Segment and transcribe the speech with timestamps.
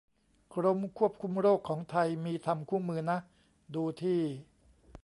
[0.53, 3.17] กรมควบคุมโรคของไทย มีทำคู่มือนะ
[3.75, 4.19] ดูที่